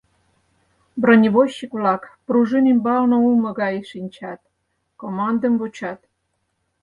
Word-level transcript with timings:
Бронебойщик-влак 1.01 2.01
пружин 2.25 2.65
ӱмбалне 2.73 3.17
улмо 3.25 3.49
гай 3.59 3.75
шинчат, 3.89 4.39
командым 5.01 5.53
вучат. 5.59 5.99